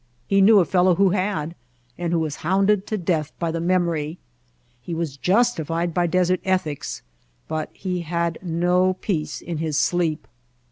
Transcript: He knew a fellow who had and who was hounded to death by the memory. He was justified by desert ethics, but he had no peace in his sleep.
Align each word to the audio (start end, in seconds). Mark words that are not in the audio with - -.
He 0.25 0.41
knew 0.41 0.57
a 0.59 0.65
fellow 0.65 0.95
who 0.95 1.11
had 1.11 1.53
and 1.95 2.11
who 2.11 2.17
was 2.17 2.37
hounded 2.37 2.87
to 2.87 2.97
death 2.97 3.31
by 3.37 3.51
the 3.51 3.59
memory. 3.61 4.17
He 4.81 4.95
was 4.95 5.15
justified 5.15 5.93
by 5.93 6.07
desert 6.07 6.39
ethics, 6.43 7.03
but 7.47 7.69
he 7.71 7.99
had 7.99 8.39
no 8.41 8.93
peace 8.99 9.41
in 9.41 9.59
his 9.59 9.77
sleep. 9.77 10.27